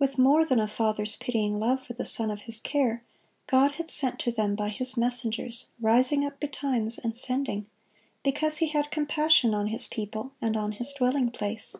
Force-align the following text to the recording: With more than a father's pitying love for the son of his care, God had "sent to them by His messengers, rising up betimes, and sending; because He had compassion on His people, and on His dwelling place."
With 0.00 0.18
more 0.18 0.44
than 0.44 0.58
a 0.58 0.66
father's 0.66 1.14
pitying 1.14 1.60
love 1.60 1.86
for 1.86 1.92
the 1.92 2.04
son 2.04 2.28
of 2.32 2.40
his 2.40 2.60
care, 2.60 3.04
God 3.46 3.74
had 3.74 3.88
"sent 3.88 4.18
to 4.18 4.32
them 4.32 4.56
by 4.56 4.68
His 4.68 4.96
messengers, 4.96 5.66
rising 5.80 6.24
up 6.24 6.40
betimes, 6.40 6.98
and 6.98 7.16
sending; 7.16 7.66
because 8.24 8.56
He 8.56 8.66
had 8.66 8.90
compassion 8.90 9.54
on 9.54 9.68
His 9.68 9.86
people, 9.86 10.32
and 10.42 10.56
on 10.56 10.72
His 10.72 10.92
dwelling 10.92 11.30
place." 11.30 11.76